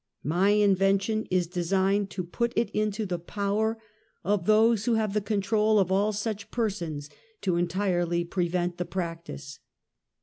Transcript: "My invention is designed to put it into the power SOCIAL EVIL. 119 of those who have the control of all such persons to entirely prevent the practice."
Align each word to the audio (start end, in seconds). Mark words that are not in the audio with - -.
"My 0.23 0.49
invention 0.49 1.27
is 1.29 1.45
designed 1.45 2.09
to 2.09 2.23
put 2.23 2.53
it 2.55 2.71
into 2.71 3.05
the 3.05 3.19
power 3.19 3.75
SOCIAL 4.25 4.33
EVIL. 4.33 4.37
119 4.39 4.41
of 4.41 4.47
those 4.47 4.85
who 4.85 4.93
have 4.95 5.13
the 5.13 5.21
control 5.21 5.77
of 5.77 5.91
all 5.91 6.11
such 6.11 6.49
persons 6.49 7.07
to 7.41 7.55
entirely 7.55 8.23
prevent 8.23 8.79
the 8.79 8.85
practice." 8.85 9.59